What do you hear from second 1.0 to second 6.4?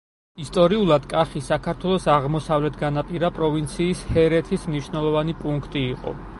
კახი საქართველოს აღმოსავლეთ განაპირა პროვინციის ჰერეთის მნიშვნელოვანი პუნქტი იყო.